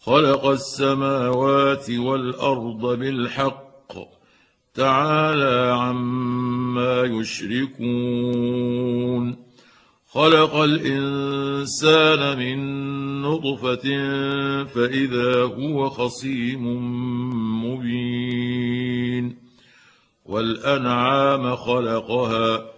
[0.00, 3.92] خلق السماوات والأرض بالحق.
[4.74, 8.68] تعالى عما يشركون.
[10.10, 12.58] خلق الإنسان من
[13.22, 13.88] نطفة
[14.64, 16.64] فإذا هو خصيم
[17.64, 19.38] مبين.
[20.24, 22.77] والأنعام خلقها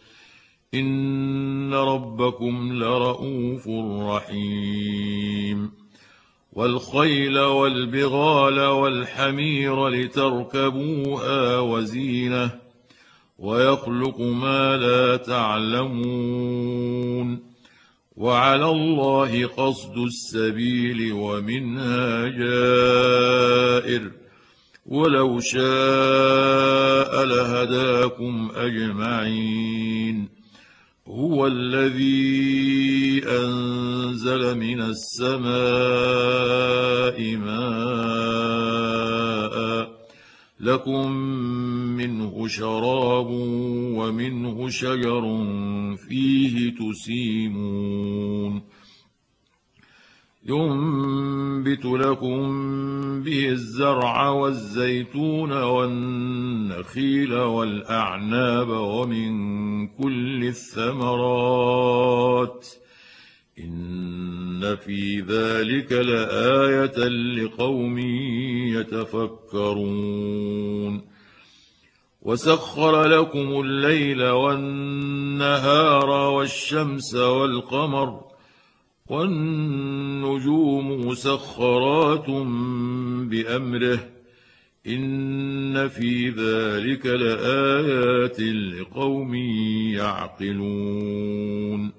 [0.73, 3.67] ان ربكم لرءوف
[4.09, 5.71] رحيم
[6.53, 12.51] والخيل والبغال والحمير لتركبوها وزينه
[13.39, 16.61] ويخلق ما لا تعلمون
[18.17, 24.11] وعلى الله قصد السبيل ومنها جائر
[24.85, 30.40] ولو شاء لهداكم اجمعين
[31.11, 35.51] هو الذي أنزل من السماء
[37.35, 38.71] ماء
[40.59, 41.11] لكم
[41.97, 43.27] منه شراب
[43.97, 45.45] ومنه شجر
[46.09, 48.61] فيه تسيمون
[50.51, 52.41] ينبت لكم
[53.23, 59.31] به الزرع والزيتون والنخيل والأعناب ومن
[59.87, 61.81] كل الثمرات
[63.59, 67.99] إن في ذلك لآية لقوم
[69.61, 70.31] يتفكرون
[72.21, 78.21] وسخر لكم الليل والنهار والشمس والقمر
[79.11, 82.29] والنجوم مسخرات
[83.29, 83.99] بأمره
[84.87, 89.35] إن في ذلك لآيات لقوم
[89.95, 91.91] يعقلون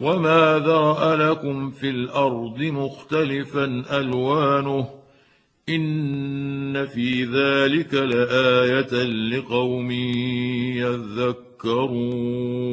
[0.00, 4.88] وما ذرأ لكم في الأرض مختلفا ألوانه
[5.68, 9.90] إن في ذلك لآية لقوم
[11.62, 12.72] يذكرون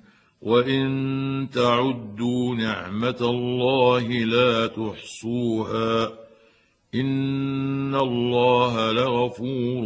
[0.41, 6.11] وان تعدوا نعمه الله لا تحصوها
[6.95, 9.83] ان الله لغفور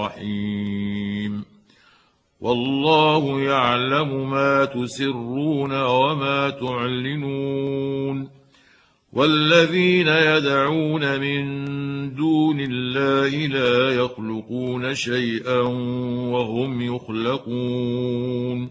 [0.00, 1.44] رحيم
[2.40, 8.28] والله يعلم ما تسرون وما تعلنون
[9.12, 11.44] والذين يدعون من
[12.14, 15.60] دون الله لا يخلقون شيئا
[16.32, 18.70] وهم يخلقون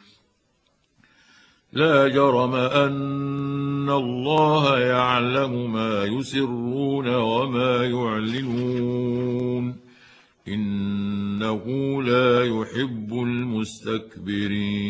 [1.73, 9.75] لا جرم أن الله يعلم ما يسرون وما يعلنون.
[10.47, 11.63] إنه
[12.03, 14.81] لا يحب المستكبرين.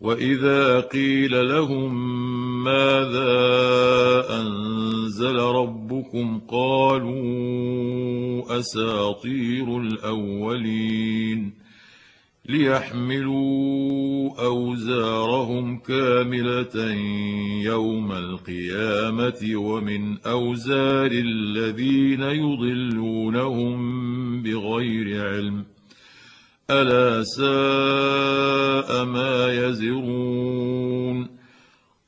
[0.00, 1.94] وإذا قيل لهم
[2.64, 3.34] ماذا
[4.40, 7.24] أنزل ربكم قالوا
[8.58, 11.52] أساطير الأولين
[12.46, 14.03] ليحملوا
[14.38, 16.92] أوزارهم كاملة
[17.62, 23.74] يوم القيامة ومن أوزار الذين يضلونهم
[24.42, 25.64] بغير علم.
[26.70, 31.33] ألا ساء ما يزرون.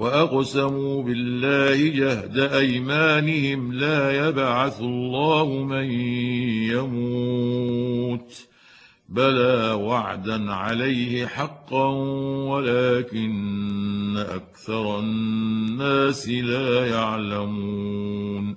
[0.00, 5.90] وأقسموا بالله جهد أيمانهم لا يبعث الله من
[6.72, 8.46] يموت
[9.08, 11.86] بلى وعدا عليه حقا
[12.48, 18.56] ولكن أكثر الناس لا يعلمون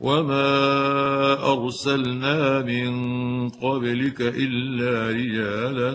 [0.00, 2.90] وما ارسلنا من
[3.48, 5.94] قبلك الا رجالا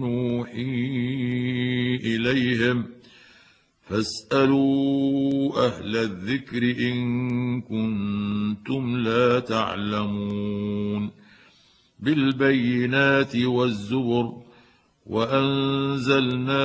[0.00, 0.74] نوحي
[2.04, 2.84] اليهم
[3.82, 11.10] فاسالوا أهل الذكر ان كنتم لا تعلمون
[12.00, 14.32] بالبينات والزبر
[15.06, 16.60] وانزلنا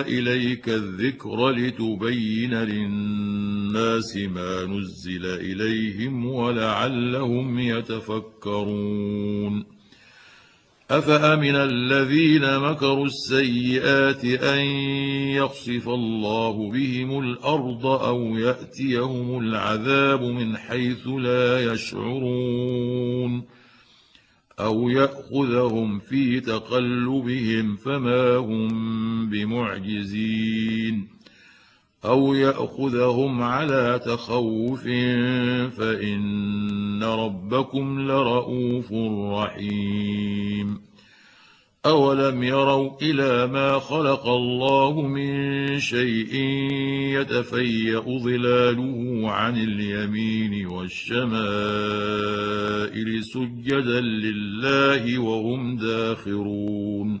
[0.00, 3.43] اليك الذكر لتبين للناس
[4.16, 9.64] ما نزل إليهم ولعلهم يتفكرون.
[10.90, 14.64] أفأمن الذين مكروا السيئات أن
[15.30, 23.44] يخسف الله بهم الأرض أو يأتيهم العذاب من حيث لا يشعرون؟
[24.60, 31.13] أو يأخذهم في تقلبهم فما هم بمعجزين؟
[32.04, 34.82] أو ياخذهم على تخوف
[35.76, 38.92] فان ربكم لرءوف
[39.34, 40.80] رحيم
[41.86, 46.34] اولم يروا إلى ما خلق الله من شيء
[47.20, 51.24] يتفيا ظلاله عن اليمين والشمائل
[53.24, 57.20] سجدا لله وهم داخرون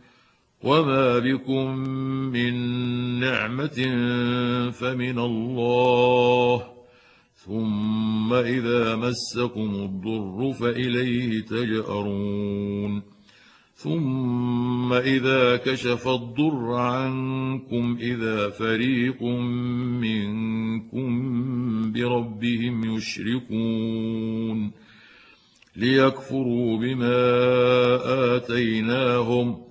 [0.63, 1.77] وما بكم
[2.29, 2.53] من
[3.19, 3.79] نعمه
[4.71, 6.63] فمن الله
[7.35, 13.01] ثم اذا مسكم الضر فاليه تجارون
[13.75, 19.23] ثم اذا كشف الضر عنكم اذا فريق
[20.03, 21.11] منكم
[21.91, 24.71] بربهم يشركون
[25.75, 27.15] ليكفروا بما
[28.35, 29.70] اتيناهم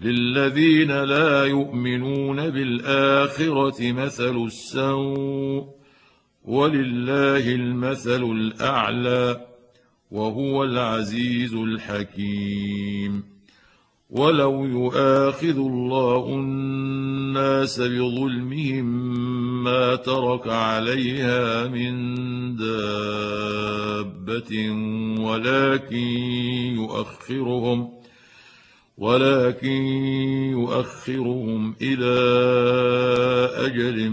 [0.00, 5.66] للذين لا يؤمنون بالآخرة مثل السوء
[6.44, 9.46] ولله المثل الأعلى
[10.10, 13.36] وهو العزيز الحكيم.
[14.10, 18.84] ولو يؤاخذ الله الناس بظلمهم
[19.64, 21.96] ما ترك عليها من
[22.56, 24.70] دابة
[25.20, 25.96] ولكن
[26.76, 27.95] يؤخرهم
[28.98, 29.82] ولكن
[30.52, 32.16] يؤخرهم إلى
[33.66, 34.10] أجل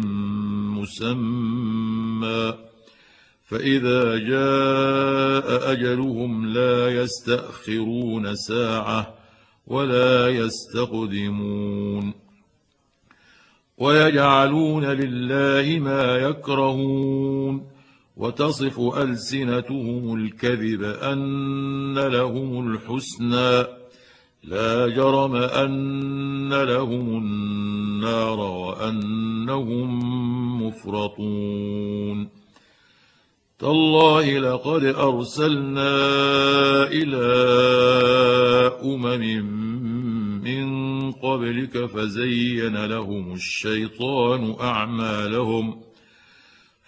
[0.78, 2.54] مسمى.
[3.44, 9.14] فإذا جاء أجلهم لا يستأخرون ساعة
[9.68, 12.14] ولا يستقدمون.
[13.78, 17.68] ويجعلون لله ما يكرهون.
[18.18, 23.83] وتصف ألسنتهم الكذب أن لهم الحسنى.
[24.44, 29.90] لا جرم أن لهم النار وأنهم
[30.68, 32.30] مفرطون.
[33.60, 35.94] تالله لقد أرسلنا
[36.92, 37.26] إلى
[38.84, 39.46] أمم
[40.44, 45.93] من قبلك فزين لهم الشيطان أعمالهم.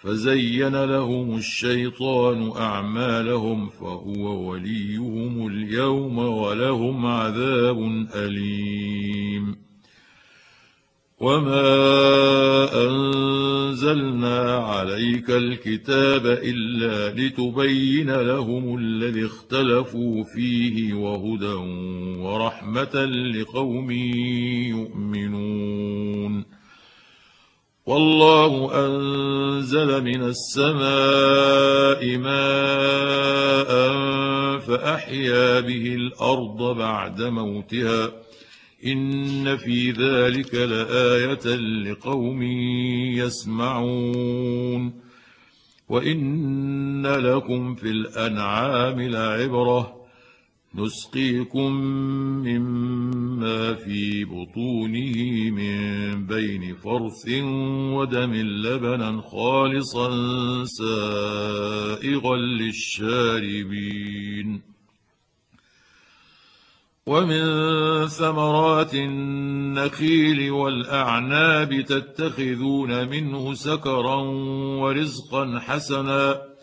[0.06, 9.56] فزين لهم الشيطان أعمالهم فهو وليهم اليوم ولهم عذاب أليم.
[11.20, 21.54] وما انزلنا عليك الكتاب الا لتبين لهم الذي اختلفوا فيه وهدى
[22.20, 23.90] ورحمه لقوم
[24.70, 25.85] يؤمنون.
[27.86, 33.70] والله أنزل من السماء ماء
[34.58, 38.12] فأحيا به الأرض بعد موتها.
[38.86, 42.42] إن في ذلك لآية لقوم
[43.12, 44.92] يسمعون.
[45.88, 50.05] وإن لكم في الأنعام لعبرة.
[50.76, 51.72] نسقيكم
[52.46, 57.28] مما في بطونه من بين فرث
[57.94, 60.10] ودم لبنا خالصا
[60.64, 63.96] سائغا للشاربين.
[67.06, 67.46] ومن
[68.06, 74.16] ثمرات النخيل والأعناب تتخذون منه سكرا
[74.80, 76.55] ورزقا حسنا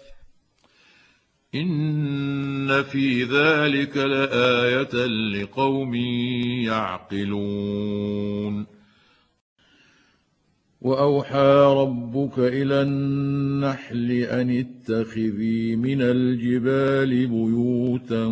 [1.56, 5.96] ان في ذلك لايه لقوم
[6.66, 8.66] يعقلون
[10.82, 18.26] واوحى ربك إلى النحل ان اتخذي من الجبال بيوتا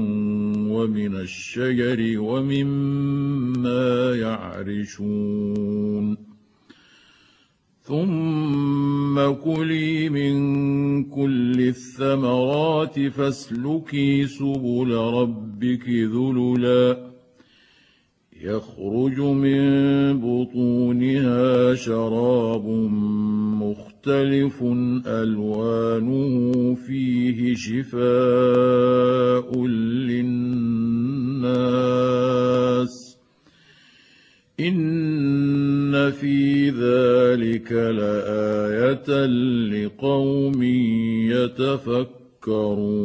[0.68, 6.31] ومن الشجر ومما يعرشون
[7.92, 17.12] ثم كلي من كل الثمرات فاسلكي سبل ربك ذللا
[18.42, 19.62] يخرج من
[20.20, 22.66] بطونها شراب
[23.62, 24.64] مختلف
[25.08, 29.66] الوانه فيه شفاء
[30.08, 33.01] للناس
[34.68, 40.64] ان في ذلك لايه لقوم
[42.44, 43.02] يتفكرون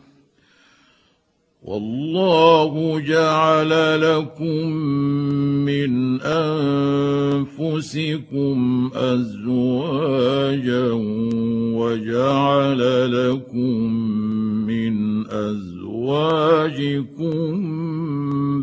[1.71, 4.67] والله جعل لكم
[5.63, 6.21] من
[7.51, 10.89] أنفسكم أزواجا
[11.79, 12.81] وجعل
[13.11, 13.93] لكم
[14.67, 16.61] من أزواجكم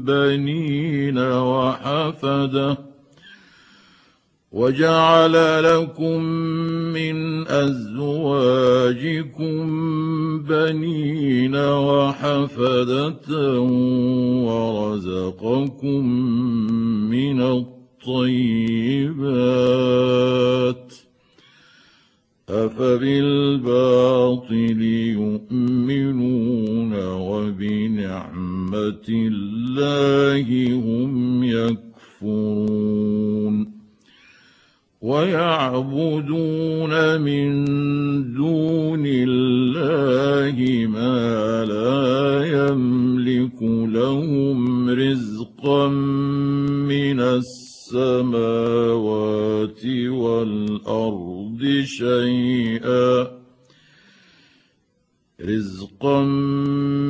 [0.00, 2.78] بنين وحفدة
[4.58, 6.22] وجعل لكم
[6.92, 9.58] من أزواجكم
[10.42, 13.60] بنين وحفدة
[14.48, 16.06] ورزقكم
[17.10, 17.68] من الطيبات
[22.48, 23.72] أفبالباطل
[25.18, 31.88] يؤمنون وبنعمة الله هم يكفرون
[35.02, 37.64] ويعبدون من
[38.34, 45.88] دون الله ما لا يملك لهم رزقا
[46.88, 48.66] من السماوات
[50.08, 53.38] والأرض شيئا
[55.40, 56.22] رزقا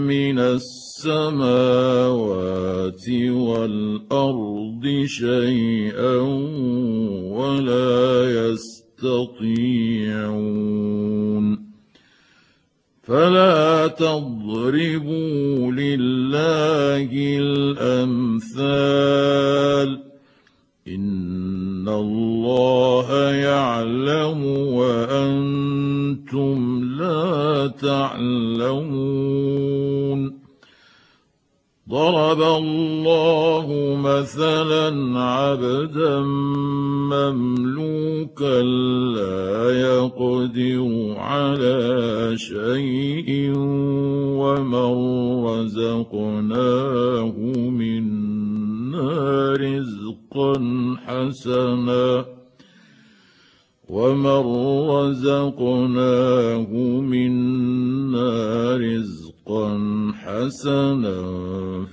[0.04, 1.48] من السماوات
[3.28, 6.16] والارض شيئا
[7.32, 8.30] ولا
[9.00, 9.68] يستطيعون
[13.02, 17.10] فلا تضربوا لله
[17.40, 18.88] الامثال
[20.88, 26.67] ان الله يعلم وأنتم
[27.80, 29.18] تعلمون.
[31.88, 36.20] ضرب الله مثلا عبدا
[37.12, 38.62] مملوكا
[39.16, 43.52] لا يقدر على شيء
[44.40, 44.92] ومن
[45.46, 47.34] رزقناه
[47.68, 49.12] منا
[49.52, 50.54] رزقا
[51.06, 52.37] حسنا.
[53.88, 54.44] ومن
[54.90, 59.78] رزقناه منا رزقا
[60.14, 61.20] حسنا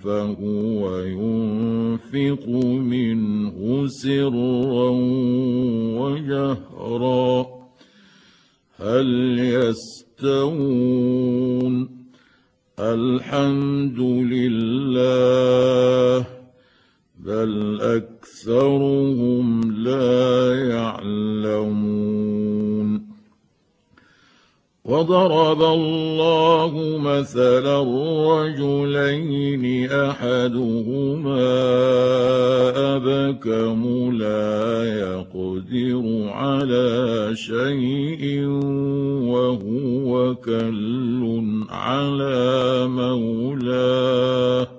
[0.03, 2.47] فهو ينفق
[2.79, 4.89] منه سرا
[5.99, 7.45] وجهرا
[8.79, 10.75] هل يستوون
[12.79, 13.99] الحمد
[14.33, 15.45] لله
[17.19, 17.81] بل
[18.45, 22.15] اكثرهم لا يعلمون
[24.85, 27.81] وضرب الله مثلا
[28.29, 31.47] رجلين احدهما
[32.95, 38.45] ابكم لا يقدر على شيء
[39.25, 44.74] وهو كل على مولاه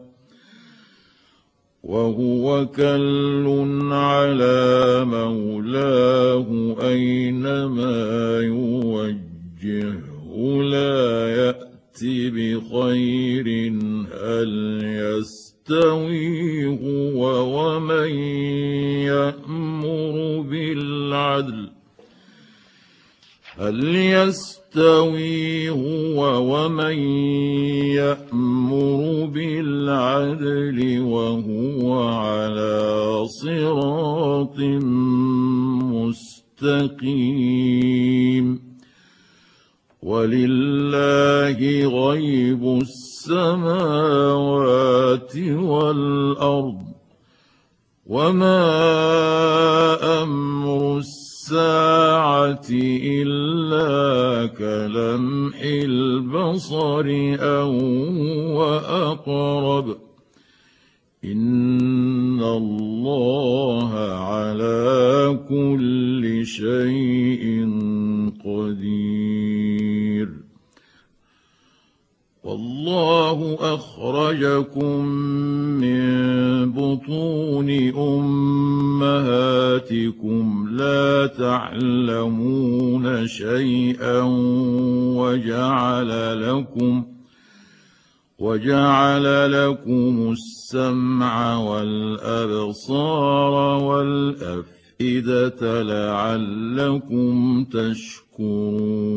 [1.87, 3.46] وهو كل
[3.92, 13.72] على مولاه أينما يوجه وجهه لا يأتي بخير
[14.12, 17.22] هل يستوي هو
[17.57, 18.11] ومن
[19.09, 21.75] يأمر بالعدل
[23.58, 26.18] هل يستوي هو
[26.54, 26.98] ومن
[27.96, 34.58] يأمر بالعدل وهو على صراط
[36.60, 37.56] مستقيم؟
[40.02, 42.80] ولله غيب
[43.26, 44.16] السماوات
[45.46, 46.82] والأرض
[48.06, 48.62] وما
[50.22, 50.98] أمر
[51.46, 52.66] الساعة
[53.22, 57.06] إلا كلمح البصر
[57.40, 57.72] أو
[58.59, 59.96] واقرب
[61.24, 67.64] إن الله على كل شيء
[72.56, 75.04] قدير والله أخرجكم
[75.80, 77.70] من بطون
[78.98, 84.20] أمهاتكم لا تعلمون شيئا
[85.16, 87.04] وجعل لكم
[88.38, 93.52] وجعل لكم السمع والأبصار
[93.84, 99.16] والأفئدة لعلكم تشكرون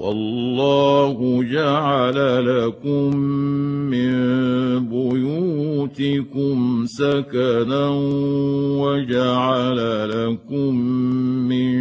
[0.00, 3.16] والله جعل لكم
[3.92, 4.12] من
[4.88, 7.88] بيوتكم سكنا
[8.80, 9.78] وجعل
[10.10, 10.74] لكم
[11.48, 11.72] من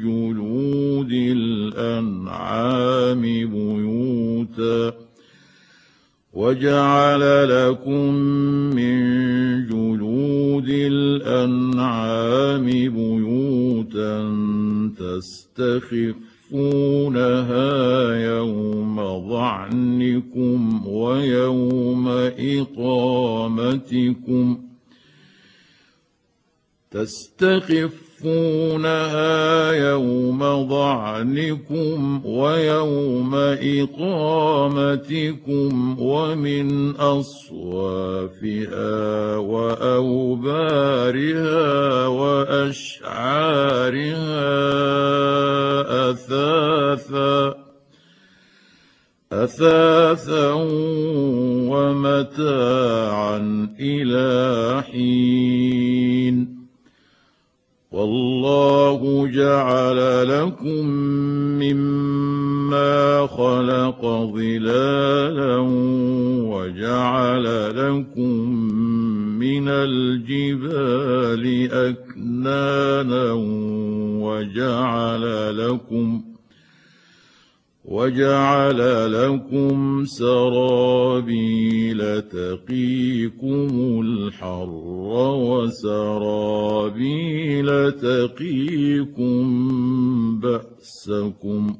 [0.00, 2.40] جلود الأنعام
[3.20, 4.92] بيوتا
[6.32, 8.14] وجعل لكم
[8.74, 8.96] من
[9.66, 14.14] جلود الأنعام بيوتا
[14.98, 22.08] تستخف تخفونها يوم ظعنكم ويوم
[22.38, 23.10] إقامتكم
[28.20, 33.34] تستخفونها يوم ظعنكم ويوم
[33.80, 35.20] إقامتكم
[36.00, 38.36] ومن أصوافها
[39.36, 40.86] وأوبارها
[42.06, 43.30] وأشعارها
[46.10, 47.54] أثاثا
[49.32, 50.52] أثاثا
[51.70, 53.38] ومتاعا
[53.80, 55.29] إلى حين
[58.90, 60.86] والله جعل لكم
[61.62, 64.02] مما خلق
[64.34, 65.56] ظلالا
[66.50, 67.44] وجعل
[67.76, 68.50] لكم
[69.38, 73.32] من الجبال أكنانا
[74.22, 75.24] وجعل
[75.58, 76.22] لكم
[77.84, 84.70] وجعل لكم سرابيل تقيكم الحر
[86.40, 89.40] وسرابيل تقيكم
[90.40, 91.76] بأسكم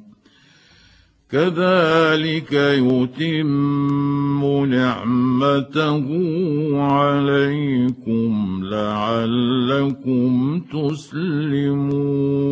[1.31, 6.05] كذلك يتم نعمته
[6.81, 12.51] عليكم لعلكم تسلمون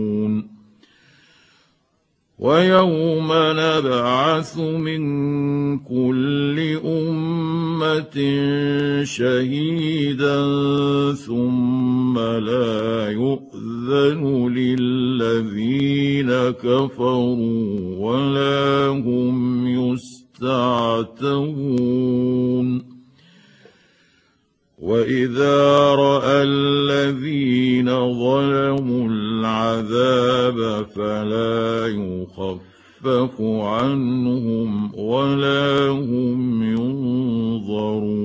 [2.41, 5.01] ويوم نبعث من
[5.79, 8.17] كل أمة
[9.03, 10.41] شهيدا
[11.13, 21.31] ثم لا يؤذن للذين كفروا ولا هم يستعتبون
[24.81, 38.21] واذا راى الذين ظلموا العذاب فلا يخفف عنهم ولا هم ينظرون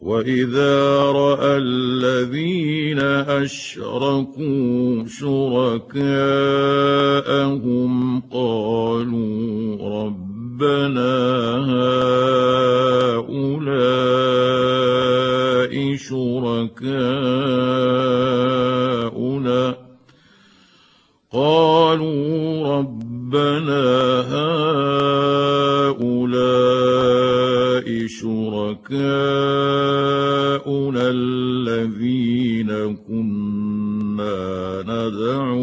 [0.00, 3.00] واذا راى الذين
[3.44, 6.04] اشركوا شركاءهم
[8.20, 9.76] قالوا
[10.54, 11.14] ربنا
[13.18, 13.74] هؤلاء
[15.96, 16.94] شركاؤنا.
[21.32, 23.86] قالوا ربنا
[24.30, 24.66] هؤلاء
[28.06, 28.94] شركاؤنا
[31.10, 32.70] الذين
[33.08, 34.36] كنا
[34.82, 35.53] ندعو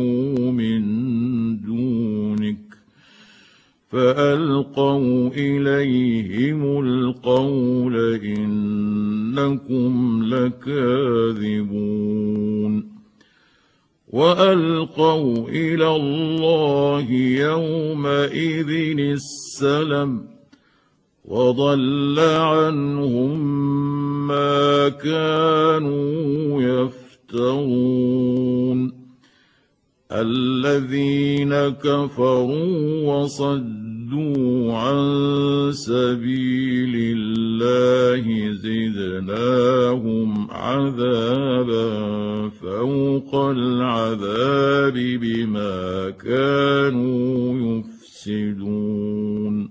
[3.91, 9.93] فألقوا إليهم القول إنكم
[10.33, 11.71] لكاذبون
[14.07, 20.25] وألقوا إلى الله يومئذ السلم
[21.25, 23.37] وضل عنهم
[24.27, 26.61] ما كانوا
[27.31, 27.91] يفترون
[30.11, 33.80] الذين كفروا وصدوا
[34.13, 41.89] عن سبيل الله زدناهم عذابا
[42.49, 47.81] فوق العذاب بما كانوا
[48.27, 49.70] يفسدون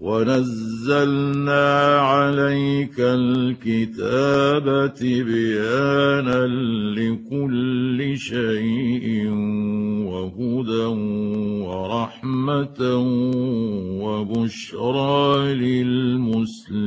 [0.00, 6.46] ونزلنا عليك الكتاب تبيانا
[6.96, 9.28] لكل شيء
[10.08, 10.86] وهدى
[11.66, 12.80] ورحمة
[14.02, 16.80] وبشرى للمسلمين.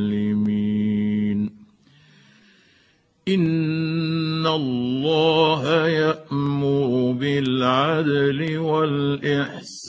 [3.28, 9.86] ان الله يامر بالعدل والاحسان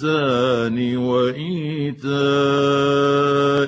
[0.97, 2.15] وايتاء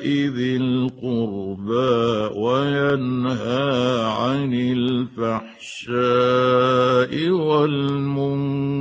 [0.07, 5.99] ذي القربى وينهى عن الفحشاء
[7.31, 8.77] والمنكر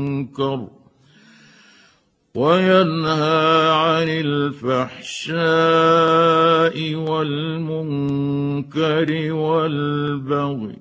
[2.36, 5.36] وينهى عن الفحشاء
[6.96, 8.14] والمنكر
[9.34, 10.76] والبغي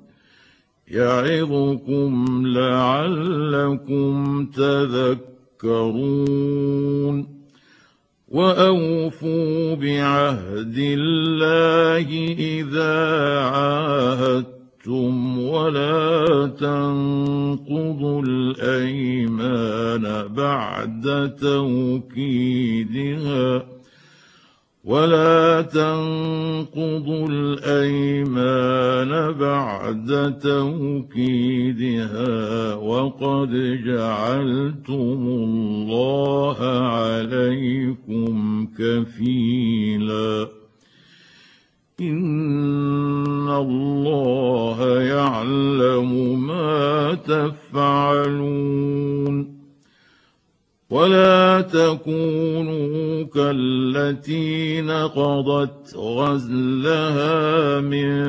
[0.88, 6.24] يعظكم لعلكم تذكرون
[8.28, 14.53] وأوفوا بعهد الله إذا عاهدتم
[14.86, 23.66] عاهدتم ولا تنقضوا الايمان بعد توكيدها
[24.84, 32.24] ولا تنقضوا الايمان بعد توكيدها
[32.74, 33.50] وقد
[33.86, 36.56] جعلتم الله
[36.88, 40.63] عليكم كفيلا
[42.00, 48.74] ان الله يعلم ما تفعلون
[50.90, 58.22] ولا تكونوا كالتي نقضت غزلها من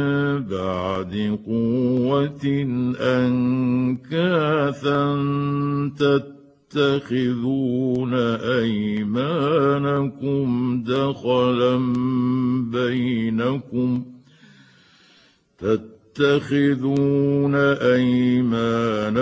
[0.43, 2.45] بعد قوه
[3.01, 4.36] انكاثا
[5.97, 6.34] تتقون
[6.75, 8.13] تتخذون
[8.59, 10.47] أيمانكم
[10.88, 11.77] دخلا
[12.71, 14.03] بينكم؟
[15.59, 17.55] تتخذون
[17.95, 19.13] أيمانكم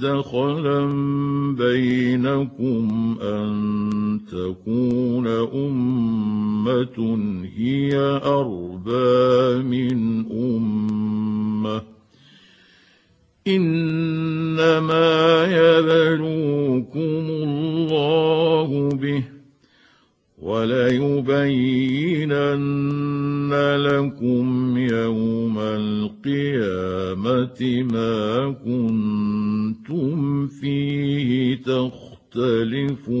[0.00, 0.86] دخلا
[1.58, 7.18] بينكم أن تكون أمة
[7.56, 11.99] هي أربى من أمة.
[13.56, 19.24] إنما يبلوكم الله به
[22.20, 26.62] وليبينن لكم يوم القيامة
[27.92, 33.20] ما كنتم فيه تختلفون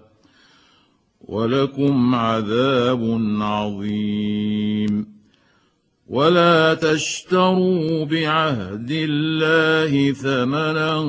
[1.31, 5.05] ولكم عذاب عظيم.
[6.09, 10.99] ولا تشتروا بعهد الله ثمنا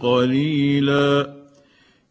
[0.00, 1.34] قليلا.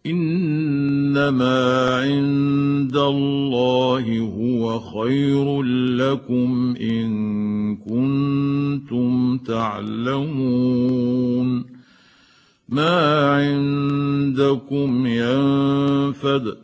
[0.06, 5.64] إنما عند الله هو خير
[5.96, 10.52] لكم إن كنتم تعلمون.
[12.70, 16.61] ما عندكم ينفد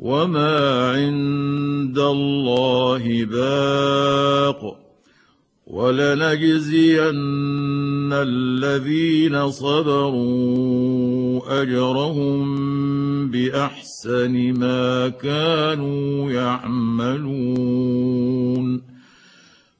[0.00, 4.76] وما عند الله باق
[5.66, 7.10] ولنجزين
[8.12, 10.60] الذين صبروا
[11.62, 12.40] اجرهم
[13.30, 18.10] باحسن ما كانوا يعملون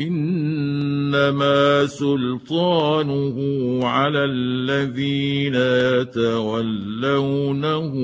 [0.00, 3.36] إنما سلطانه
[3.82, 5.54] على الذين
[6.00, 7.94] يتولونه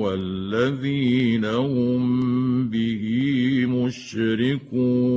[0.00, 3.04] والذين هم به
[3.68, 5.16] مشركون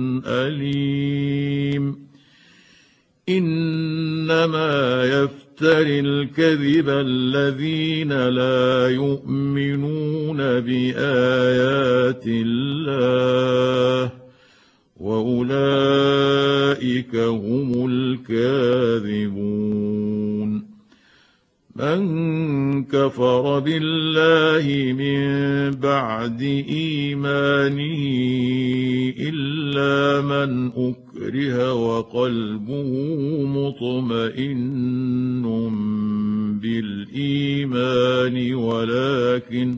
[0.25, 1.97] أليم.
[3.29, 14.11] إنما يفتري الكذب الذين لا يؤمنون بآيات الله
[14.99, 15.45] وأولئك
[17.15, 19.31] هم الكاذبون.
[21.75, 28.01] من كفر بالله من بعد إيمانه
[29.19, 32.91] إلا من أكره وقلبه
[33.45, 34.61] مطمئن
[36.61, 39.77] بالإيمان ولكن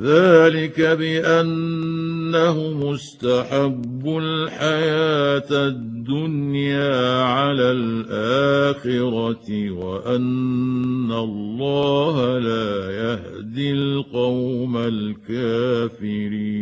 [0.00, 16.61] ذلك بانه مستحب الحياة الدنيا على الآخرة وأن الله لا يهدي القوم الكافرين.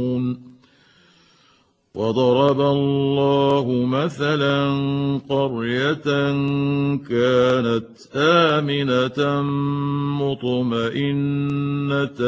[1.95, 4.71] وضرب الله مثلا
[5.29, 6.03] قرية
[7.09, 9.41] كانت آمنة
[10.21, 12.21] مطمئنة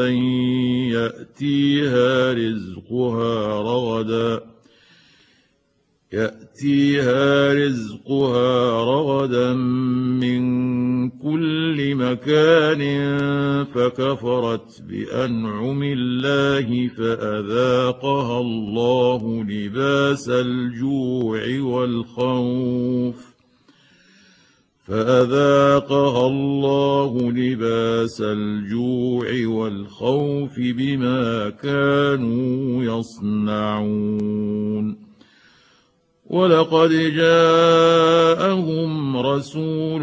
[0.91, 4.52] يأتيها رزقها رغدا
[6.13, 10.43] يأتيها رزقها رغدا من
[11.09, 12.83] كل مكان
[13.65, 23.33] فكفرت بأنعم الله فأذاقها الله لباس الجوع والخوف
[24.87, 34.23] فأذاقها الله لباس الجوع والخوف بما كانوا يصنعون
[36.33, 40.01] ولقد جاءهم رسول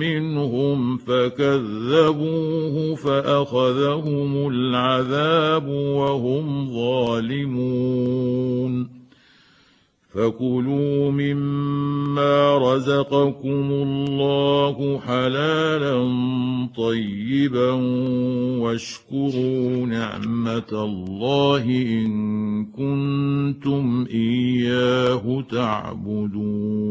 [0.00, 8.20] منهم فكذبوه فأخذهم العذاب وهم ظالمون.
[10.10, 15.98] فكلوا مما رزقكم الله حلالا
[16.76, 17.70] طيبا
[18.60, 26.90] واشكروا نعمه الله ان كنتم اياه تعبدون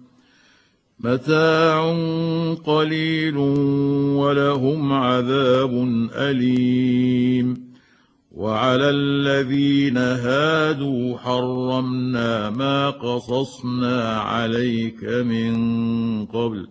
[1.03, 1.93] متاع
[2.65, 3.37] قليل
[4.17, 5.73] ولهم عذاب
[6.13, 7.71] أليم.
[8.31, 15.55] وعلى الذين هادوا حرمنا ما قصصنا عليك من
[16.25, 16.67] قبل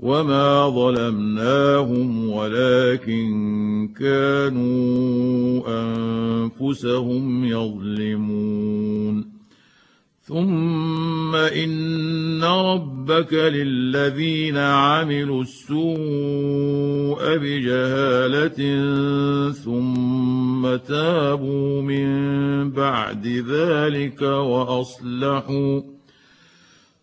[0.00, 9.31] وما ظلمناهم ولكن كانوا أنفسهم يظلمون.
[10.24, 15.86] ثم ان ربك للذين عملوا السوء
[17.36, 18.58] بجهاله
[19.52, 25.80] ثم تابوا من بعد ذلك واصلحوا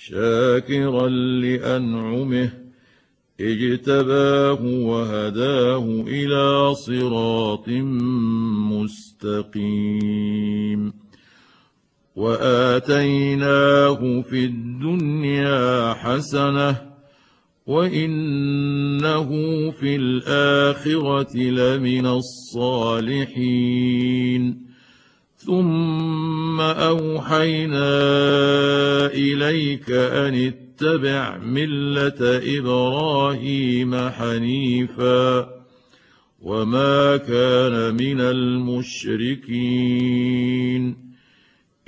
[0.00, 2.50] شاكرا لأنعمه
[3.40, 7.68] اجتباه وهداه إلى صراط
[9.52, 10.92] مستقيم.
[12.16, 16.76] وآتيناه في الدنيا حسنة
[17.66, 19.30] وإنه
[19.70, 23.08] في الآخرة لمن الصالحين.
[25.48, 27.86] ثم أوحينا
[29.06, 35.48] إليك أن اتبع ملة إبراهيم حنيفا
[36.42, 39.48] وما كان من المشركين.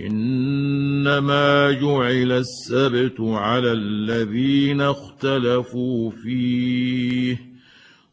[0.01, 7.51] إنما جعل السبت على الذين اختلفوا فيه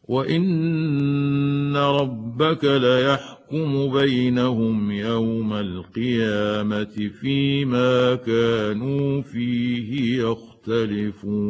[0.08, 3.37] وإن ربك ليحكم
[3.92, 11.48] بينهم يوم القيامة فيما كانوا فيه يختلفون.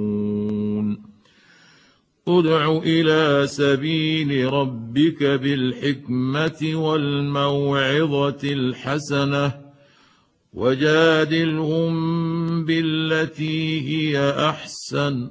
[2.28, 9.68] ادع إلى سبيل ربك بالحكمة والموعظة الحسنة
[10.52, 11.94] وجادلهم
[12.64, 15.30] بالتي هي أحسن